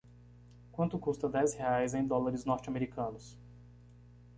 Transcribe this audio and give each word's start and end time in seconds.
quanto 0.71 0.97
custa 0.97 1.29
dez 1.29 1.53
reais 1.53 1.93
em 1.93 2.03
dólares 2.07 2.43
norte 2.43 2.67
americanos 2.69 3.37